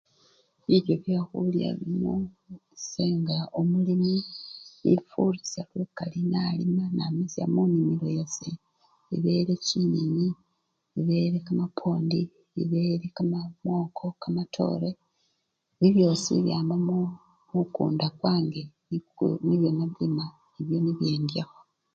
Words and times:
Bilyo 0.67 0.95
bekhulya 1.03 1.69
bino 1.81 2.13
ese 2.75 3.03
nga 3.19 3.37
omulimi 3.59 4.13
nalima 6.31 6.85
namisya 6.97 7.43
munimilo 7.53 8.07
yase, 8.17 8.49
ebele 9.15 9.53
chinyeni, 9.65 10.27
ebele 10.99 11.37
kamapwondi, 11.45 12.21
ebele 12.61 13.05
ka! 13.15 13.23
mwoko, 13.63 14.05
kamatore, 14.21 14.89
ebyo 15.85 15.89
byosi 15.95 16.31
byama 16.45 16.75
mu! 16.87 16.99
mumukunda 17.47 18.05
kwange 18.19 18.63
nikwo! 18.89 19.25
nibyo 19.45 19.69
nalima 19.77 20.25
nibyo 20.53 20.77
nibyo 20.81 21.07
endyakho. 21.17 21.59